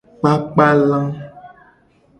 [0.19, 0.99] Kpakpa la.